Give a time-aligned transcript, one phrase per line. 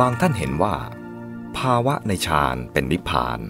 [0.00, 0.74] บางท่านเห็นว่า
[1.58, 3.40] ภาวะในฌานเป็นนิพพาน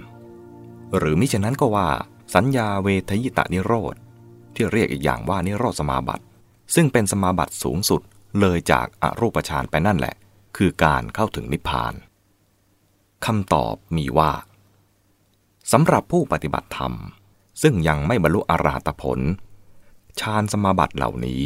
[0.97, 1.89] หรือมิฉะนั้นก็ว่า
[2.35, 3.95] สัญญาเวทยิตานิโรธ
[4.55, 6.25] ที่เรียกอีกอย่างว่านิโรธสมาบัติ
[6.75, 8.01] ซึ่งเป็นสมาบัติสูงสุด
[8.41, 10.15] เลยจากอรูปฌานไปนั่นแหละ
[10.57, 11.95] คือการเข้าถึงนิพพาน
[13.27, 14.33] คำตอบมีว่า
[15.73, 16.93] สำหรับผู้ปฏิบัติธรรม
[17.63, 19.21] ซึ่งยังไม่บรรลุอรหัตผล
[20.21, 21.43] ฌานสมาบัติเหล่านี้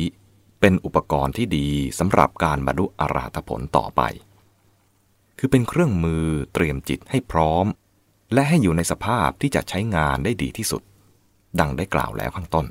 [0.60, 4.02] เป็นอุปกรณ์ที่ดีสำหรับการบรรลุอรหัตผลต่อไป
[5.38, 7.66] คือเป็นเครื่องมือเตรียมจิตให้พร้อม
[8.32, 10.82] และให้อยู่ในสภาพที่จะใช้งานได้ดีที่สุด
[11.60, 12.66] ดังได้กล่าวแล้วข้างต้น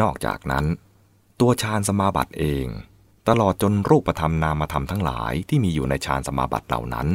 [0.00, 0.64] นอกจากนั้น
[1.40, 2.66] ตัวฌานสมาบัติเอง
[3.28, 7.08] ตลอดจนรูปธรรมนามธรรมทั้งหลายที่มีอยู่ในฌานสมาบัติเหล่านั้น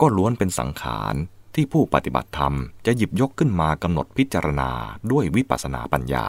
[0.00, 1.14] ก็ล้วนเป็นสังขาร
[1.54, 2.54] ที่ผู้ปฏิบัติธรรม
[2.86, 4.70] จะหยิบยกขึ้นมากำหนดพิจารณา
[5.12, 6.26] ด้วยวิปัสสนาปัญญา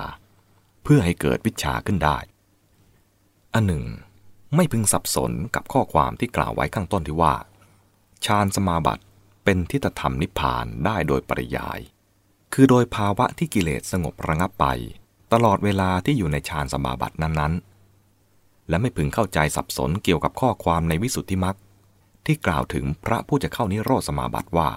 [0.84, 2.17] เพื่อให้เกิดวิชาขึ้นได้
[3.53, 3.84] อันหนึ่ง
[4.55, 7.35] ไม่พึงสับสนกับข้อความที่กล่าวไว้ข้างต้นที่ว่า
[8.26, 9.04] ฌานสมาบัติ
[9.43, 11.79] เป็นทิฏฐธรรมนิพพานได้โดยปริยาย
[12.54, 14.65] คือโดยภาวะที่กิเลสสงบระงับไป
[15.34, 21.57] ตลอดเวลาที่อยู่ในฌานสมาบัตินั้นๆ และไม่พึงเข้าใจสับสนเกี่ยวกับข้อความในวิสุทธิมรรค
[22.26, 24.70] ที่กล่าวถึงพระผู้จะเข้านิโรธสมาบัติว่า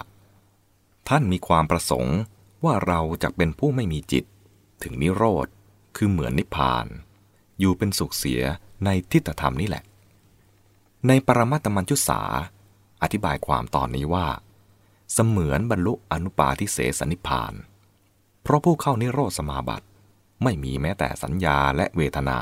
[1.09, 2.19] ท่านมีความประสงค์
[2.65, 4.25] ว่าเราจะเป็นผู้ไม่มีจิต
[4.83, 5.47] ถึงนิโรธ
[5.97, 6.87] คือเหมือนนิพพาน
[7.61, 8.43] อยู่เป็นสุขเสีย
[8.85, 9.85] ในทิฏฐธรรมนี่แหละ
[11.07, 12.21] ในปรมัตตมัญชุสา
[13.03, 14.27] อธิบายความตอนนี้ว่า
[15.13, 17.53] เสมือนบรรลุอนุปาทิเสสนิพพาน
[18.43, 19.87] เพราะผู้เข้านิโรธสมาบัติ
[20.43, 22.41] ไม่มีแม้แต่สัญญาและเวทนา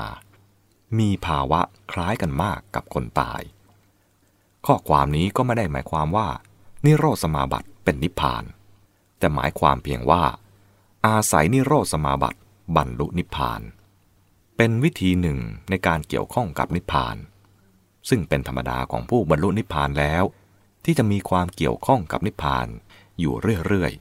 [0.99, 1.61] มีภาวะ
[1.91, 3.41] คล้ายกันมากกับคนตาย
[4.65, 6.27] ข้อความนี้ก็ไม่ได้หมายความว่า
[6.85, 8.43] นิโรธสมาบัติเป็นนิพพาน
[9.19, 10.23] แต่หมายความเพียงว่า
[11.05, 12.39] อาศัยนิโรธสมาบัติ
[12.75, 13.61] บรรลุนิพพาน
[14.63, 17.17] เป็นวิธีหนึ่งในการเกี่ยวข้องกับนิพพาน
[18.09, 20.23] ซึ่งเป็นธรรมดาของผู้บรรลุนิพพานแล้ว
[20.85, 22.67] ที่จะมีความเกี่ยวข้องกับนิพพาน
[23.19, 23.33] อยู่
[23.65, 23.91] เรื่อย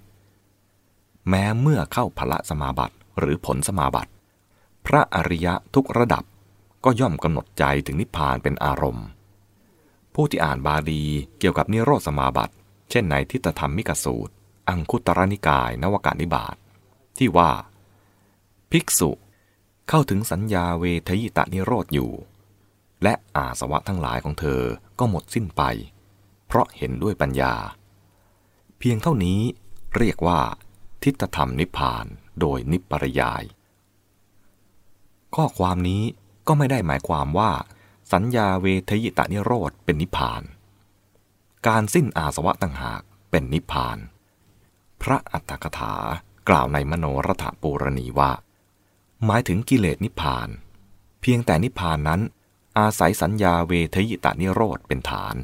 [0.60, 4.12] ๆ แม้เมื่อเข้าพละสมาบัติหรือผลสมาบัติ
[4.86, 6.24] พระอริยะทุกระดับ
[6.84, 9.06] ก็ย่อมกำหนดใจถึงนิพพานเป็นอารมณ์
[10.14, 11.02] ผู้ที่อ่านบาลี
[11.38, 12.54] เกี่ยวกับนิโรธสมาบัติ
[12.90, 14.32] เช่นในทิฏฐธรรมมิกสูตร
[14.68, 16.56] อังคุตรนิกายนวกานิบาต
[17.18, 17.50] ที่ว่า
[18.72, 19.12] ภิกษุ
[19.92, 22.10] เข้าถึงสัญญาเวทยิตะนิโรธอยู่
[23.02, 24.62] และอาสวะทั้งหลายของเธอ
[24.98, 25.62] ก็หมดสิ้นไป
[26.46, 27.54] เพราะเห็นด้วยปัญญา
[28.78, 29.40] เพียงเท่านี้
[29.96, 30.40] เรียกว่า
[31.02, 32.06] ทิฏฐธรรมนิพพาน
[32.40, 33.44] โดยนิปริยาย
[35.34, 36.02] ข้อความนี้
[36.46, 37.52] ก็ไม่ได้หมายความว่า
[38.12, 40.42] สัญญาเวทยิตะนิโรธเป็นนิพพาน
[41.66, 43.98] การสิ้นอาสวะต่างหากเป็นนิพพาน
[45.02, 45.94] พระอัตถกถา
[46.48, 48.32] กล่าวในมโนรถปูรณีว่า
[49.26, 50.48] หมายถึงกิเลสนิพพาน
[51.20, 52.20] เพียงแต่นิพพานนั้น
[52.78, 55.36] อาศัยสัญญาเวทยิตานิโรธเป็นฐาน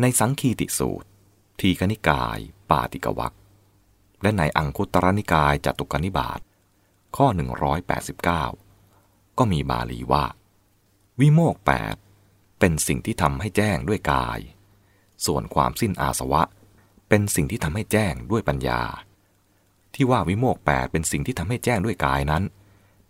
[0.00, 1.08] ในสังคีติสูตร
[1.60, 2.38] ทีกนิกาย
[2.70, 3.34] ปาติกวัก
[4.22, 6.40] และในอังคุตรนิกายจตุกนิบาต
[7.16, 7.26] ข้อ
[8.52, 10.24] 189 ก็มีบาลีว่า
[11.20, 11.96] วิโมกแปด
[12.58, 14.38] เป็นสิ่งที่ทำให้แจ้งด้วยกาย
[15.26, 16.42] ส่วนความสิ้นอาสวะ
[17.08, 18.82] เป็นสิ่งที่ทำให้แจ้งด้วยปัญญา
[19.94, 22.42] ที่ว่าวิโมกแปดเป็นสิ่งที่ทำให้แจ้งด้วยกายนั้น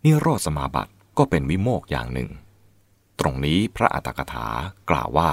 [0.04, 2.30] นิโรธสมาบัติก็เป็นวิโมกอย่างหนึ่ง
[3.20, 4.46] ตรงนี้พระอัตถกถา
[4.90, 5.30] กล่าวว่า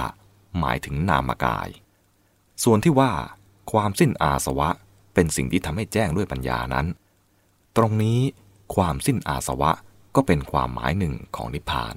[0.58, 1.68] หมายถึงนามกาย
[2.64, 3.12] ส่วนที่ว่า
[3.72, 4.68] ความสิ้นอาสวะ
[5.14, 6.86] เป็นสิ่งที่ทำให้แจ้งด้วยปัญญานั้น
[7.76, 8.20] ตรงนี้
[8.74, 9.72] ความสิ้นอาสวะ
[10.14, 11.96] ก็เป็นความหมายหนึ่งของนิพพาน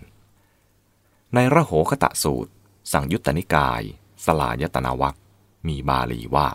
[1.34, 2.52] ในระโหคตะสูตร
[2.92, 3.82] สังยุตตนิกาย
[4.26, 5.16] สลายตนาวัค
[5.68, 6.48] มีบาลีว่า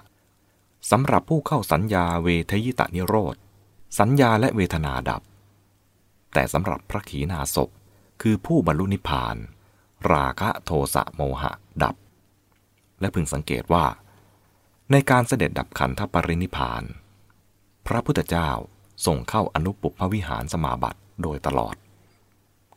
[0.91, 3.37] สำหรับผู้เข้าสัญญาเวทยิตานิโรธ
[3.99, 5.23] สัญญาและเวทนาดับ
[6.39, 7.69] แต่สำหรับพระขีณาสพ
[8.23, 9.37] คือผู้บรรลุนิพพาน
[10.13, 11.53] ราคะโทสะโมหะ
[11.83, 11.97] ดับ
[13.01, 13.87] และพึงสังเกตว่า
[14.91, 16.83] ในการเสด็จดับขันธปรินิพพาน
[17.87, 18.51] พระพุทธเจ้า
[19.07, 21.77] ส่งเข้าอนุปุพวิหารสมาบัติโดยตลอด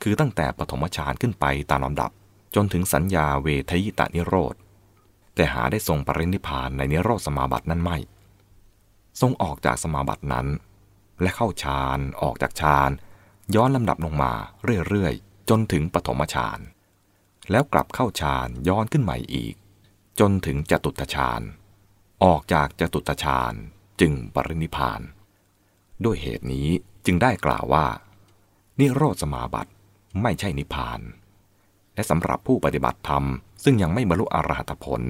[0.01, 2.11] คือตั้งแต่ปฐมฌานขึ้นไปตามลำดับ
[2.55, 4.55] จนถึงสัญญาเวทยิตานิโรธ
[5.35, 7.97] แต่หาได้ทรงปรินิพานในนิโรธสมาบัตินั้นไม่
[9.21, 10.47] ทรงออกจากสมาบัตินั้น
[11.21, 12.91] และเข้าฌานออกจากฌาน
[13.55, 14.33] ย้อนลำดับลงมา
[14.87, 16.59] เรื่อยๆ จนถึงปฐมฌาน
[17.51, 19.55] แล้วกลับเข้าฌานย้อนขึ้นใหม่อีก
[20.19, 21.41] จนถึงจตุตฌาน
[22.23, 23.53] ออกจากจตุตฌาน
[23.99, 25.01] จึงปรินิพาน
[26.03, 26.67] ด้วยเหตุนี้
[27.05, 27.87] จึงได้กล่าวว่า
[28.79, 29.71] นิโรธสมาบัติ
[30.21, 30.99] ไม่ใช่นิพาน
[31.95, 33.23] และสำหรับผู้ปฏิบัติธรรม
[33.63, 35.01] ซึ่งยังไม่บรรลุอรหัตผล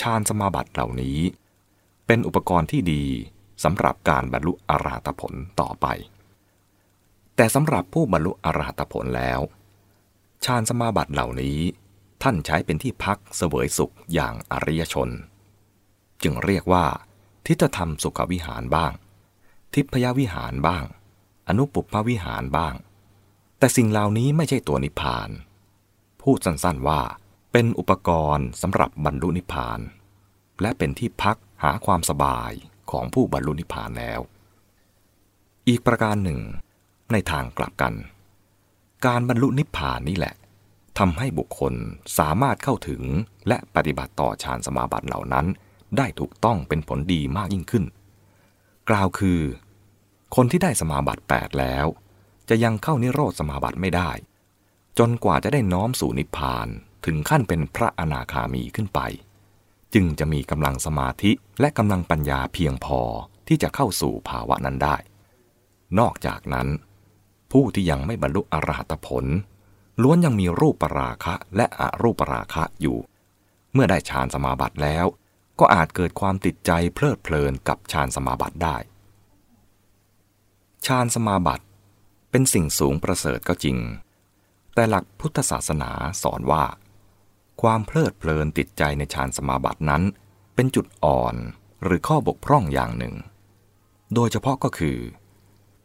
[0.00, 1.18] ฌานสมาบัติเหล่านี้
[2.06, 3.04] เป็นอุปกรณ์ที่ดี
[3.64, 5.86] สำหรับการบรรลุอรหัตผลต่อไป
[7.36, 9.40] แต่สำหรับผู้บรรลุอรหัตผลแล้ว
[10.44, 11.58] ฌานสมาบัติเหล่านี้
[12.22, 15.08] ท่านใช้เป็นที่พักเสวยสุขอย่างอริยชน
[16.22, 16.86] จึงเรียกว่า
[17.46, 18.92] ทิฏฐธรรมสุขวิหารบ้าง
[19.74, 20.84] ทิพยวิหารบ้าง
[21.48, 22.74] อนุปุพพวิหารบ้าง
[23.58, 25.28] แต่สิ่งเหล่านี้ไม่ใช่ตัวนิพพาน
[26.22, 27.00] พูดสั้นๆว่า
[27.52, 29.80] เป็นอุปกรณ์สำหรับบรรลุนิพพาน
[30.60, 32.52] และเป็นที่พักหาความสบาย
[32.90, 34.20] ของผู้บรรลุนิพพานแล้ว
[35.68, 36.40] อีกประการหนึ่ง
[37.12, 37.94] ในทางกลับกัน
[39.06, 40.34] การบรรลุนิพพานนี่แหละ
[40.98, 41.74] ทำให้บุคคล
[42.18, 43.02] สามารถเข้าถึง
[43.48, 45.46] และปฏิบัติต่อฌานสมาบัติเหล่านั้น
[45.96, 47.84] ได้ถูกต้องเป็นผลดีมากยิ่งขึ้น
[48.88, 49.40] กล่าวคือ
[50.36, 51.86] คนที่ได้สมาบัติ 8 แล้ว
[52.48, 54.10] จะยังเข้านิโรธสมาบัติไม่ได้
[54.98, 56.68] จนกว่าจะได้น้อมสู่นิพพาน
[57.06, 59.00] ถึงขั้นเป็นพระอนาคามีขึ้นไป
[59.94, 63.00] จึงจะมีกำลังสมาธิและกำลังปัญญาเพียงพอ
[63.48, 64.96] ที่จะเข้าสู่ภาวะนั้นได้
[65.98, 66.68] นอกจากนั้น
[67.52, 69.24] ผู้ที่ยังไม่บรรลุอรหัตผล
[70.02, 72.98] ล้วนยังมีรูปปราคะและอรูปปราคะอยู่
[73.72, 75.06] เมื่อได้ฌานสมาบัติแล้ว
[75.60, 78.76] ก็อาจเกิดความติดใจเพลิดเพลินกับฌานสมาบัติได้
[80.86, 81.64] ฌานสมาบัติ
[82.30, 83.78] เป็นสิ่งสูงประเสริฐก็จริง
[84.74, 85.90] แต่หลักพุทธศาสนา
[86.22, 86.64] สอนว่า
[87.62, 90.02] ความเพลิดเพลินติดใจในฌานสมาบัตินั้น
[90.54, 91.34] เป็นจุดอ่อน
[91.82, 93.14] หรือข้อบกพร่องอย่างหนึ่ง
[94.14, 94.98] โดยเฉพาะก็คือ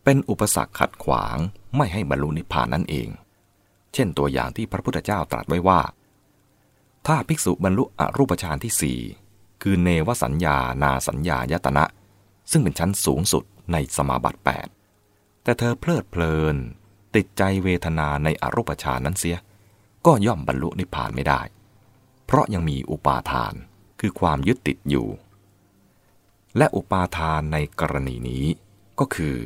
[0.03, 1.37] เป็นอุปสรรคขัดขวาง
[1.75, 3.09] ไม่ให้บรรลุนิพพานนั่นเอง
[3.93, 5.81] เช่นตัวอย่างที่พระพุทธเจ้าตรัสไว้ว่า
[7.07, 8.99] ถ้าภิกษุบรรลุอรูปฌานที่สี่
[9.61, 11.85] คือเนวสัญญานาสัญญายตนะ
[12.51, 14.41] ซึ่งเป็นชั้นสูงสุดในสมาบัติ
[14.91, 16.55] 8 แต่เธอเพลิดเพลิน
[17.15, 19.37] ติดใจเวทนาในอรูปฌานนั้นเสีย
[20.05, 21.41] ก็ย่อมบรรลุนิพพานไม่ได้
[22.25, 23.53] เพราะยังมีอุปาทาน
[23.99, 25.07] คือความยึดติดอยู่
[26.57, 28.45] และอุปาทานในกรณีนี้
[28.99, 29.37] ก็คือ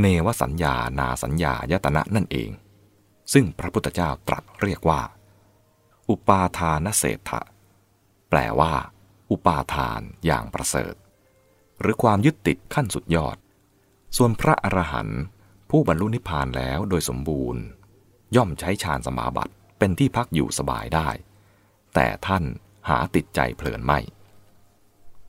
[0.00, 2.50] เนวสัญญานาสัญญายตนะนั่นเอง
[3.32, 5.00] ซึ่งพระพุทธเจ้าตรัสเรียกว่า
[6.08, 7.40] อุปาทานเศรษฐะ
[8.30, 8.74] แปลว่า
[9.30, 10.94] อุปาทานอย่างประเสริฐ
[11.80, 13.36] หรือความยึดติดขั้นสุดยอด
[14.16, 15.20] ส่วนพระอรหันต์
[15.70, 17.62] ผู้บรรลุนิพพานแล้วโดยสมบูรณ์
[18.36, 21.08] ย่อมใช้ฌานสมาบัติเป็นที่พักอยู่สบายได้
[21.94, 22.44] แต่ท่าน
[22.88, 23.98] หาติดใจเพลินไม่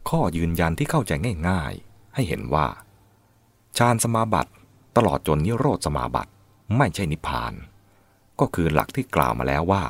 [0.10, 1.12] ข้อยืนยันที่เข้าใจ
[1.50, 2.68] ง่าย ๆ ให้เห็นว่า
[3.78, 4.52] ฌานสมาบัติ
[4.98, 6.32] ตลอดจนนิโรธสมาบัติ
[6.78, 7.54] ไม่ใช่นิพพาน
[8.40, 9.84] ก็คือหลักที่กล่าวมาแล้วว่า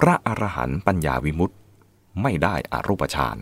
[0.00, 1.58] พระอรหันต์ปัญญาวิมุตต์
[2.22, 3.36] ไม่ได้อารูปฌาน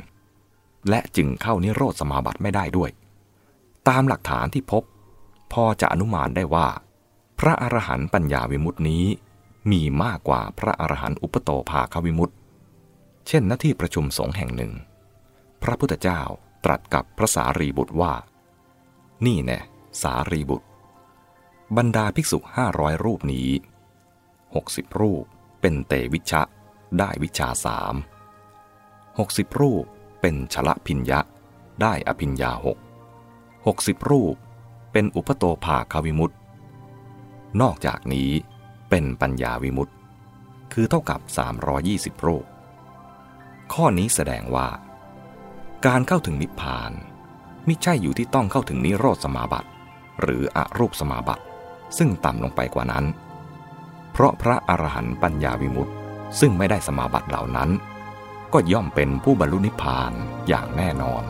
[0.88, 2.90] และจึงเข้านิโรธสมาบัติไม่ได้ด้วย
[3.88, 4.82] ตามหลักฐานที่พบ
[5.52, 6.68] พอจะอนุมานได้ว่า
[7.38, 9.04] พระอรหันต์ปัญญาวิมุตตินี้
[9.70, 12.34] มีมากกว่าพระอรหันต์อุปโตภาควิมุตติ
[13.26, 14.72] เช่นหน้าที่ประชุมสงฆ์แห่งหนึ่ง
[15.62, 16.20] พระพุทธเจ้า
[16.64, 18.12] ตรัสกับพระสารีบุตรว่า
[19.26, 19.58] นี่แน่
[20.02, 20.69] สารีบุตร
[21.76, 23.49] บรรดาภิกษุห้าร้อยรูปนี้
[24.25, 25.25] 60 รูป
[25.61, 26.43] เป็นเตวิชะ
[26.99, 27.94] ได้วิชาสาม
[28.76, 29.85] 60รูป
[30.20, 31.20] เป็นชละพิญญะ
[31.82, 32.79] ได้อภิญญาหก
[33.44, 34.35] 60รูป
[34.93, 36.35] เป็นอุปโตภาควิมุตต
[37.61, 38.31] นอกจากนี้
[38.90, 39.94] เป็นปัญญาวิมุตต์
[40.73, 41.20] คือเท่ากับ
[41.73, 42.47] 320 รูป
[43.73, 44.69] ข้อนี้แสดงว่า
[45.87, 46.93] การเข้าถึงนิพพาน
[47.64, 49.69] ไม่ใช่อยู่ที่ต้องเข้าถึงนิโรธสมาบัติ
[50.20, 51.44] หรืออรูปสมาบัติ
[51.99, 53.05] ซึ่งต่ำลงไปกว่านั้น
[54.12, 55.92] เพราะพระอรหันต์ปัญญาวิมุตติ
[56.40, 57.71] ซึ่งไม่ได้สมาบัติเหล่านั้น
[58.52, 60.12] ก็ย่อมเป็นผู้บรรลุนิพพาน
[60.49, 61.25] อย่างแน่นอน